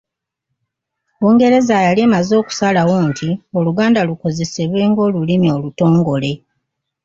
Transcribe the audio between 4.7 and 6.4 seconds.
ng'olulimi olutongole.